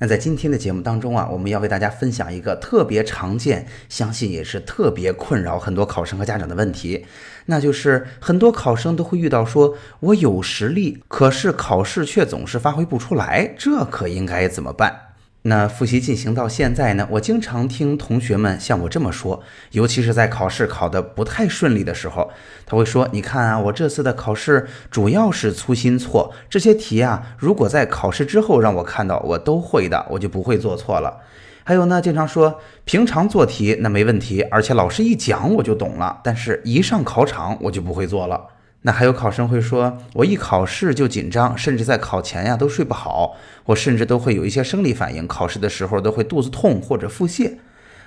[0.00, 7.04] 那在今天的节目当中啊，我们要为大家分享一个特别常见，相信也是特别困扰很多考生和家长的问题，
[7.46, 15.07] 那就是很多考生都会遇到说，我有实力，可是考试却总是发挥不出来，这可应该怎么办？
[15.42, 22.30] 那复习进行到现在呢，我经常听同学们像我这么说，尤其是在考试考得不太顺利的时候，
[22.66, 31.18] 他会说：“你看啊，我这次的考试主要是粗心错，这些题啊，如果在考试之后让我看到，我都会的，我就不会做错了。”
[31.64, 38.48] 还有呢，经常说平常做题那没问题，而且老师一讲我就懂了，但是一上考场我就不会做了。
[38.82, 47.56] 那还有考生会说，我一考试就紧张，甚至在考前呀都睡不好，我甚至都会有一些生理反应，考试的时候都会肚子痛或者腹泻。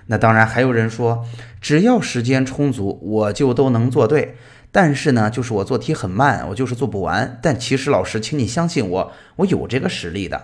[0.08, 1.26] 那当然还有人说，
[1.60, 4.36] 只要时间充足，我就都能做对。
[4.72, 7.38] 但是呢，就是我做题很慢，我就是做不完。
[7.42, 10.42] 但其实老师，请你相信我，我有这个实力的。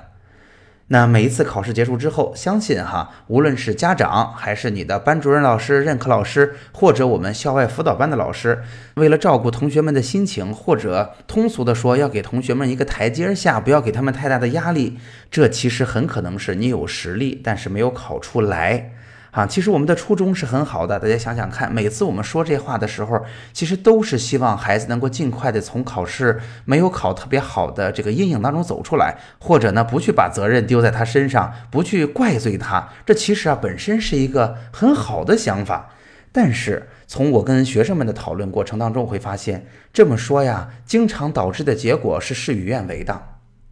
[0.89, 8.63] 那每一次考试结束之后，相信哈，无论是家长还是你的班主任老师、任课老师，或者我们校外辅导班的老师，
[8.95, 14.97] 为了照顾同学们的心情，或者通俗的说，要给同学们一个台阶下，不要给他们太大的压力，
[15.29, 18.93] 这其实很可能是你有实力，但是没有考出来。
[19.31, 32.89] 啊，其实我们的初衷是很好的，大家想想看，每次我们说这话的时候，其实都是希望孩子能够尽快的从考试没有考特别好的这个阴影当中走出来，或者呢，不去把责任丢在他身上，不去怪罪他。
[33.05, 35.89] 这其实啊，本身是一个很好的想法。
[36.31, 43.19] 但是从我跟学生们的讨论过程当中，会发现这么说呀，经常导致的结果是事与愿违的。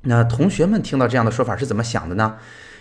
[0.01, 2.35] 那同学们听到这样的说法是怎么想的呢？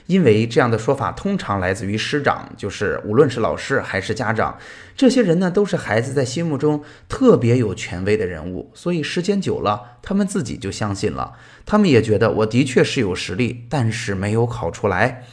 [0.06, 4.58] 因为这样的说法通常来自于师长，就是无论是老师还是家长，
[4.94, 11.32] 这些人呢都是孩子在心目中特别有权威的人物，所以时间久了，他们自己就相信了，
[11.64, 15.24] 他们也觉得我的确是有实力，但是没有考出来。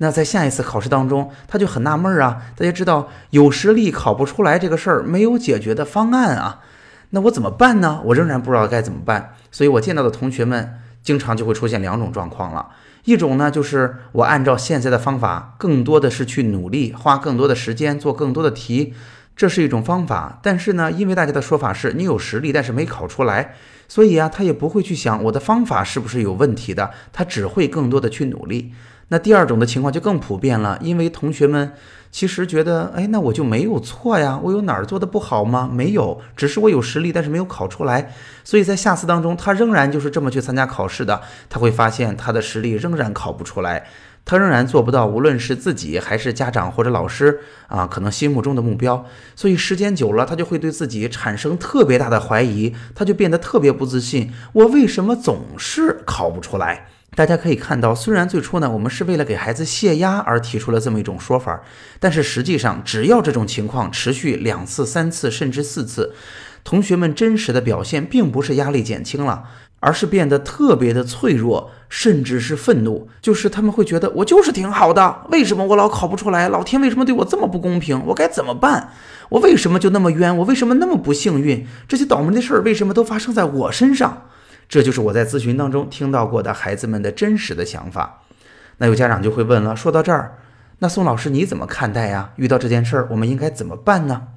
[0.00, 6.60] 那在下一次考试当中，他就很纳闷儿啊，大家知道有实力考不出来这个事儿没有解决的方案啊，
[7.10, 8.00] 那我怎么办呢？
[8.04, 12.68] 我仍然不知道该怎么办，所以我见到的同学们经常就会出现两种状况了。
[13.04, 18.92] 一种呢，就是我按照现在的方法，更多的是去努力，花更多的时间做更多的题，
[19.34, 20.38] 这是一种方法。
[20.42, 23.54] 但是呢，因为大家的说法是你有实力，但是没考出来，
[23.88, 28.72] 所以啊，他也不会去想我的方法是不是有问题的，他只会更多的去努力。
[29.08, 31.72] 那第二种的情况就更普遍了，因为同学们
[32.10, 35.68] 其实觉得，哎，那我就没有错呀，我有哪儿做的不好吗？
[35.72, 38.12] 没有，只是我有实力，但是没有考出来。
[38.44, 43.86] 所以在下次当中，他仍然就是这么去参加考试的，他会发现他的实力仍然考不出来，
[44.26, 49.04] 他仍然做不到，无论是自己还是家长或者老师啊，可能心目中的目标。
[49.34, 56.88] 所以时间久了，他就会对自己产生特别大的怀疑，他就变得特别不自信，我为什么总是考不出来？
[57.18, 61.60] 大家可以看到，虽然最初呢，我们是为了给孩子泄压而提出了这么一种说法，
[61.98, 66.14] 但是实际上，只要这种情况持续两次、三次，甚至四次，
[66.62, 69.46] 同学们真实的表现并不是压力减轻了，
[69.80, 73.08] 而是变得特别的脆弱，甚至是愤怒。
[73.20, 76.48] 就是他们会觉得，我就是挺好的，为什么我老考不出来？
[76.48, 78.00] 老天为什么对我这么不公平？
[78.06, 78.92] 我该怎么办？
[79.30, 80.38] 我为什么就那么冤？
[80.38, 81.66] 我为什么那么不幸运？
[81.88, 84.28] 这些倒霉的事儿为什么都发生在我身上？
[84.68, 88.22] 这就是我在咨询当中听到过的孩子们的真实的想法。
[88.76, 90.38] 那有家长就会问了：说到这儿，
[90.80, 92.32] 那宋老师你怎么看待呀？
[92.36, 94.28] 遇到这件事儿，我们应该怎么办呢？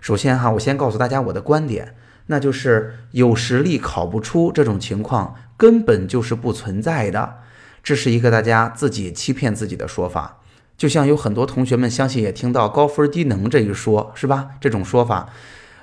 [0.00, 1.96] 首先哈，我先告诉大家我的观点，
[2.26, 7.38] 那就是有实力考不出这种情况根本就是不存在的，
[7.82, 10.38] 这是一个大家自己欺骗自己的说法。
[10.76, 14.50] 就像有很多同学们相信也听到高分低能这一说，是吧？
[14.60, 15.28] 这种说法。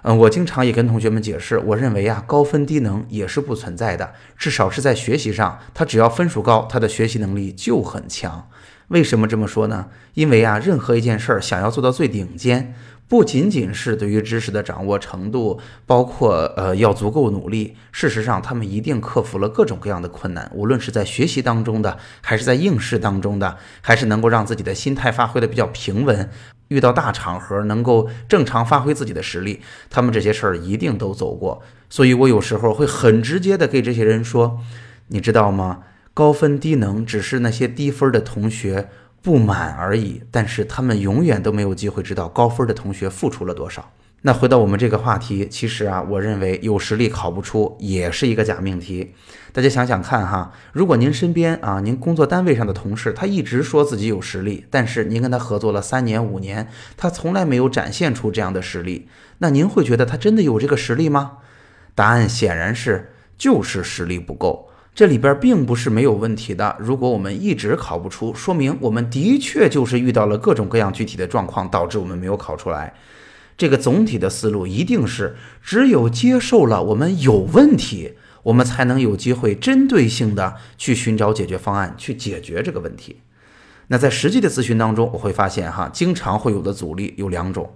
[0.08, 8.48] 嗯，我经常也跟同学们解释，我认为啊，高分低能也是不存在的，至少是在学习上，他只要分数高，他的学习能力就很强。
[8.90, 9.88] 为什么这么说呢？
[10.14, 12.76] 因为啊，任何一件事儿想要做到最顶尖，
[13.08, 17.76] 不仅仅是对于知识的掌握程度，包括呃要足够努力。
[17.92, 26.30] 事实上，他们一定克服了各种各样的困难，无论是在学习当中的，还是在应试当中的，还是能够让自己的心态发挥的比较平稳。
[26.70, 31.62] 遇到大场合能够正常发挥自己的实力，他们这些事儿一定都走过。
[31.92, 34.60] 所以我有时候会很直接的给这些人说
[35.10, 35.82] ：“你知道吗？
[36.16, 38.90] 高分低能只是那些低分的同学
[39.26, 43.92] 不满而已，但是他们永远都没有机会知道高分的同学付出了多少。
[44.22, 49.16] 那回到我们这个话题，其实啊，我认为有实力考不出也是一个假命题。
[49.52, 59.08] 大家想想看哈，如果您身边啊，您工作单位上的同事，他一直说自己有实力，但是您跟他合作了三年五年，他从来没有展现出这样的实力，
[59.40, 61.38] 那您会觉得他真的有这个实力吗？
[61.96, 64.70] 答案显然是就是实力不够。
[64.96, 66.74] 这里边并不是没有问题的。
[66.80, 72.94] 如果我们一直考不出，说明我们的确就是遇到了各种各样具体的状况，导致我们没有考出来。
[73.58, 78.14] 这个总体的思路一定是，只有接受了我们有问题，
[78.44, 83.20] 我们才能有机会针对性的去寻找解决方案，去解决这个问题。
[83.88, 87.70] 那在实际的咨询当中，我会发现哈，经常会有的阻力有两种。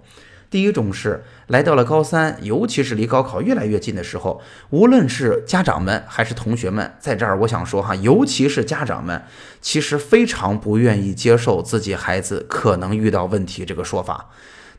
[0.50, 9.22] 第一种是来到了高三，尤其是离高考越来越近的时候，无论是家长们还是同学们，在这儿我想说哈，尤其是家长们，
[9.60, 14.28] 其实非常不愿意接受自己孩子可能遇到问题这个说法。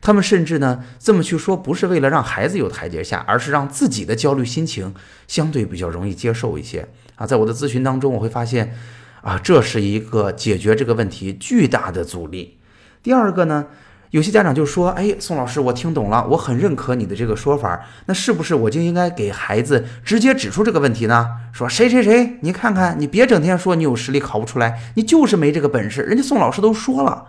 [0.02, 4.94] 他们甚至呢这么去说，不是为了让孩子有台阶下，而是让自己的焦虑心情
[5.26, 7.24] 相对比较容易接受一些啊。
[7.24, 8.76] 在我的咨询当中，我会发现，
[9.22, 12.58] 啊，这是一个解决这个问题巨大的阻力。
[13.02, 13.66] 第二个呢，
[14.12, 17.82] 有些家长就说：“哎，宋老师，我听懂了，我很认可你的这个说法。
[18.04, 21.26] 那是不是我就应该给孩子直接指出这个问题呢？
[21.50, 26.02] 说谁谁谁，你看看，你别整天说你有实力考不出来，你就是没这个本事。
[26.02, 27.24] 人家宋老师都说了，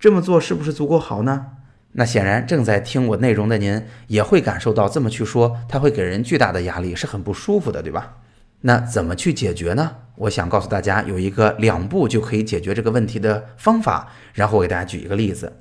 [0.00, 1.48] 这么做是不是足够好呢？”
[1.92, 8.14] 那显然正在听我内容的您也会感受到，这么去说，他会给人巨大的压力，是很不舒服的，对吧？
[8.62, 9.90] 那怎么去解决呢？
[10.16, 14.08] 我想告诉大家，有一个两步就可以解决这个问题的方法。
[14.32, 15.52] 然后我给大家举一个例子。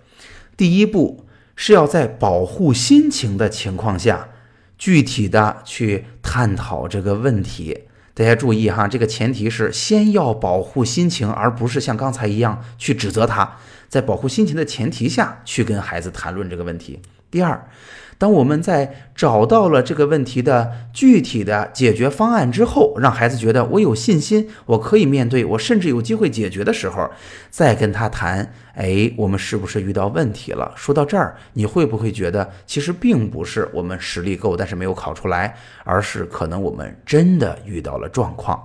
[0.58, 1.26] 第一步
[1.56, 4.30] 是要在保护心情的情况下，
[4.78, 7.84] 具体的去探讨这个问题。
[8.14, 13.58] 大家注意哈，这个前提是先要保护心情，而不是像刚才一样去指责他。
[13.90, 17.02] 在保护心情的前提下去跟孩子谈论这个问题。
[17.30, 17.70] 第二，
[18.18, 27.10] 当我们在找到了这个问题的具体的解决方案之后，让孩子觉得我有信心，我可以面对，我甚至有机会解决的时候，
[27.50, 28.54] 再跟他谈。
[28.74, 30.72] 哎，我们是不是遇到问题了？
[30.76, 38.62] 说到这儿，你会不会觉得其实并不是我们实力够，但是没有考出来，而是可能我们真的遇到了状况？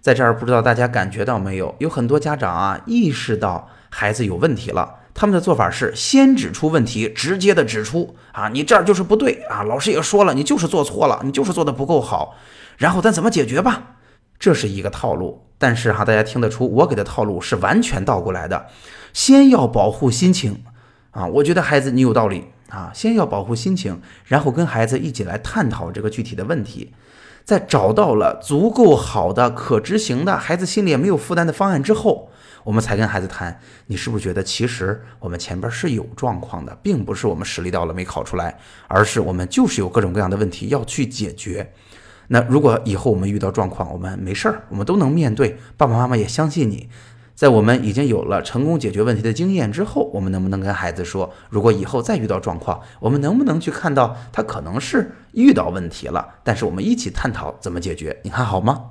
[0.00, 1.74] 在这儿，不知道大家感觉到没有？
[1.78, 3.68] 有很多家长啊，意识到。
[3.96, 12.34] 孩子有问题了，他们的做法是先指出问题，直接的指出啊，你这儿就是不对啊，老师也说了，你就是做错了，你就是做的不够好，
[12.76, 13.94] 然后咱怎么解决吧？
[14.40, 18.66] 这是一个套路，但是哈，大家听得出我给的套路是完全倒过来的，
[19.12, 20.64] 先要保护心情
[21.12, 26.92] 啊，我觉得孩子你有道理啊，先要保护心情，然后跟孩子一起来探讨这个具体的问题，
[27.44, 32.30] 在找到了足够好的可执行的孩子心里也没有负担的方案之后。
[32.64, 38.58] 我们才跟孩子谈，你是不是觉得其实我们前边是有状况的，并不是我们实力到了没考出来，
[38.88, 41.72] 而是我们就是有各种各样的问题要去解决。
[42.28, 46.88] 那如果以后我们遇到状况，我们没事儿，我们都能面对，爸爸妈妈也相信你。
[47.34, 58.84] 在我们已经有了成功解决问题的经验之后，我们能不能跟孩子说，如果以后再遇到状况，我们能不能去看到他可能是遇到问题了，但是我们一起探讨怎么解决，你看好吗？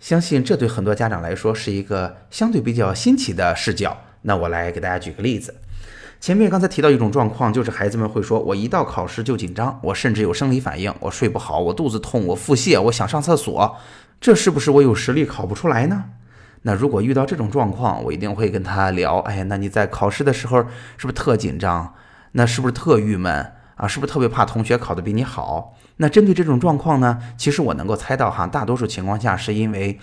[0.00, 3.96] 相信这对很多家长来说是一个相对比较新奇的视角。
[4.22, 5.54] 那我来给大家举个例子。
[6.18, 13.76] 前面刚才提到一种状况，就是孩子们会说：“我一到考试就紧张，我甚至有生理反应，我睡不好，我肚子痛，我腹泻，我想上厕所。”
[14.20, 16.04] 这是不是我有实力考不出来呢？
[16.62, 20.58] 那如果遇到这种状况，我一定会跟他聊：“哎，那你在考试的时候
[20.98, 21.94] 是不是特紧张？
[22.32, 25.74] 那是不是特郁闷？”啊，是不是特别怕同学考得比你好？
[25.96, 27.18] 那针对这种状况呢？
[27.38, 29.98] 其实我能够猜到哈，大多数情况下是因为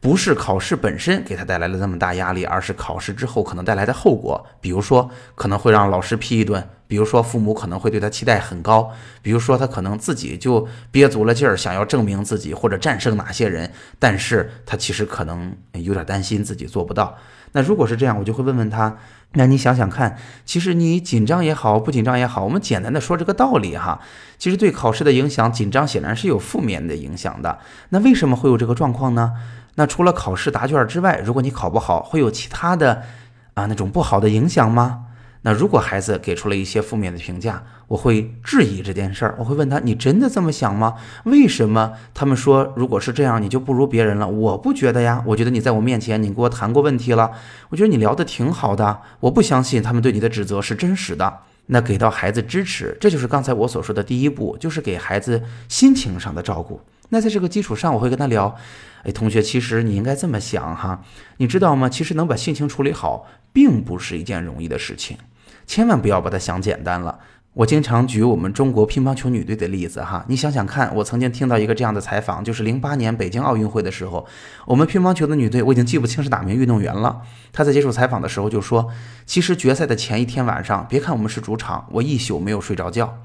[0.00, 4.42] 不是考试本身给他带来了那么大压力，而是考试之后可能带来的后果。
[4.62, 17.14] 比如说可能会让老师批一顿，比如说父母可能会对他期待很高，比如说他可能自己就憋足了劲儿想要证明自己或者战胜哪些人，但是他其实可能有点担心自己做不到。
[17.52, 18.96] 那如果是这样，我就会问问他。
[19.34, 20.16] 那你想想看，
[20.46, 24.00] 其实你紧张也好，不紧张也好，我们简单的说这个道理哈。
[24.38, 27.58] 其实对考试的影响，紧张显然是有负面的影响的。
[27.90, 29.32] 那为什么会有这个状况呢？
[29.74, 33.02] 那除了考试答卷之外，如果你考不好，会有其他的
[33.54, 35.04] 啊那种不好的影响吗？
[35.48, 39.34] 那如果孩子给出了一些负面的评价，我会质疑这件事儿。
[39.38, 40.96] 我会问他：“你真的这么想吗？
[41.24, 44.28] 为什么他们说如果是这样，你就不如别人了？
[44.28, 45.24] 我不觉得呀。
[45.24, 47.30] 我觉得你在我面前，你跟我谈过问题了。
[47.70, 49.00] 我觉得你聊得挺好的。
[49.20, 51.38] 我不相信他们对你的指责是真实的。
[51.68, 56.78] 那给到孩子支持，这就是刚才我所说的第一步，就是给孩子心情上的照顾。
[57.08, 58.54] 那在这个基础上，我会跟他聊。”
[59.04, 61.02] 哎，同学，其实你应该这么想哈，
[61.38, 61.88] 你知道吗？
[61.88, 65.16] 其实能把心情处理好，并不是一件容易的事情，
[65.68, 67.20] 千万不要把它想简单了。
[67.52, 74.26] 我经常举我们中国乒乓球女队的例子哈，你想想看，我曾经听到一个这样的采访，就是零八年北京奥运会的时候，
[74.64, 77.20] 我们乒乓球的女队，我已经记不清是哪名运动员了。
[77.52, 78.88] 她在接受采访的时候就说，
[79.26, 83.18] 其实决赛的前一天晚上，别看我们是主场，我一宿没有睡着觉，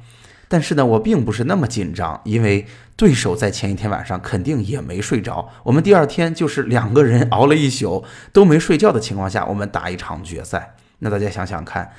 [0.48, 2.66] 但是呢，我并不是那么紧张，因为
[2.98, 5.48] 对手在前一天晚上肯定也没睡着。
[5.64, 10.76] 我们第二天就是两个人熬了一宿都没睡觉的情况下，我们打一场决赛。
[11.00, 11.92] 那大家想想看。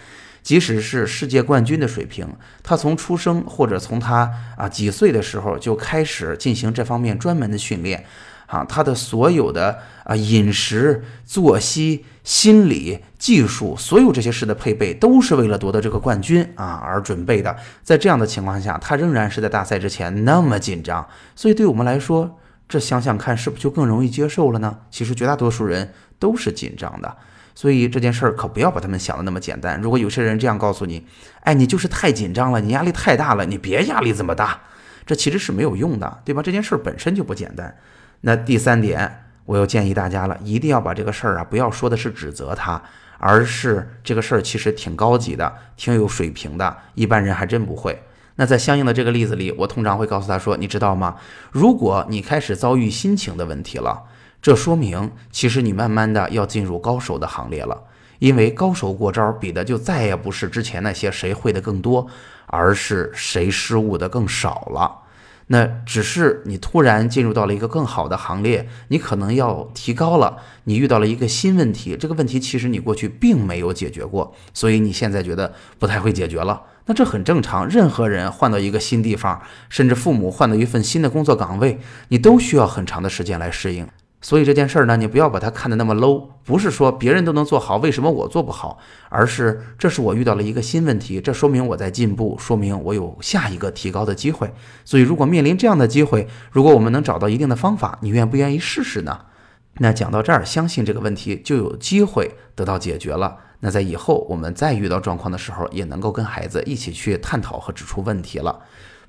[0.44, 2.28] 即使是世界冠军的水平，
[2.62, 8.04] 他从出生或者从他啊几岁的时候就开始进行这方面专门的训练，
[8.46, 17.56] 啊，他的所有的啊饮食、作息、心理、技术，所有这些事的配备，都是为了夺得这个冠军啊而准备的。
[17.82, 24.80] 在这样的情况下，他仍然是在大赛之前那么紧张，所以对我们来说，这想想看，是不是就更容易接受了呢？
[24.90, 27.16] 其实绝大多数人都是紧张的。
[27.54, 29.80] 所以这件事儿可不要把他们想的那么简单。
[29.80, 31.06] 如果有些人这样告诉你，
[31.42, 34.60] 哎，你就是太紧张了，你压力太大了，你别压力这么大，
[35.06, 36.42] 这其实是没有用的，对吧？
[36.42, 37.76] 这件事儿本身就不简单。
[38.22, 42.82] 那第三点，我又建议大家了，一定要把这个事儿啊，不要说的是指责他，
[43.18, 48.02] 而是这个事儿其实挺高级的，挺有水平的，一般人还真不会。
[48.34, 51.16] 那在相应的这个例子里，我通常会告诉他说，你知道吗？
[51.52, 54.02] 如果你开始遭遇心情的问题了。
[54.44, 57.84] 这说明，其实你慢慢的要进入高手的行列了，
[58.18, 62.06] 因为高手过招比的就再也不是之前那些谁会的更多，
[62.44, 65.00] 而是谁失误的更少了。
[65.46, 70.36] 那只是你突然进入到了一个更好的行列，你可能要提高了。
[70.64, 76.60] 你遇到了一个新问题，这个问题其实你过去并没有解决过，所以你现在觉得不太会解决了。
[76.84, 83.88] 那这很正常，任何人换到一个新地方，甚至父母换到一份新的工作岗位，你都需要很长的时间来适应。
[84.24, 88.78] 所以这件事儿呢，你不要把它看得那么 low，不是说别人都能做好，为什么我做不好？
[89.10, 94.50] 而是这是我遇到了一个新问题，这说明我在进步，说明我有下一个提高的机会。
[94.82, 99.26] 所以如果面临这样的机会，如果我们能找到一定的方法，你愿不愿意试试呢？
[99.74, 103.36] 那讲到这儿，相信这个问题就有机会得到解决了。
[103.60, 108.60] 那在以后我们再遇到状况的时候，也能够跟孩子一起去探讨和指出问题了。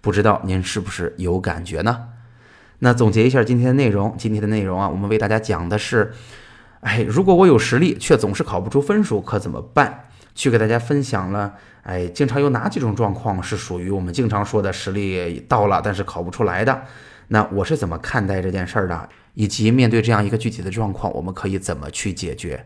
[0.02, 2.10] 不知道您是不是有感觉呢？
[2.80, 6.14] 那总结一下今天的内容，今天的内容啊，我们为大家讲的是，
[6.82, 10.08] 哎，如果我有实力却总是考不出分数，可怎么办？
[10.36, 11.54] 去给大家分享了，
[11.84, 16.84] 哎，经常有哪几种状况是属于我们经常说的实力到了，但是考不出来的？
[17.30, 19.10] 那我是怎么看待这件事儿的？
[19.34, 22.66] 以及面对这样一个具体的状况，我们可以怎么去解决？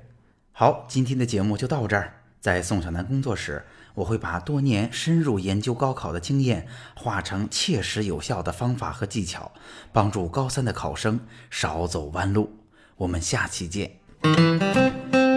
[0.52, 3.64] 好，今天的节目就到这儿，在宋小南工作室。
[3.96, 9.52] 我会把多年深入研究高考的经验化成切实有效的方法和技巧，
[9.92, 11.20] 帮助高三的考生
[11.50, 12.58] 少走弯路。
[12.98, 15.29] 我们下期见。